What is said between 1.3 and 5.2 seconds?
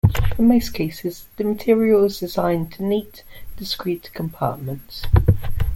the material is assigned to neat, discrete compartments.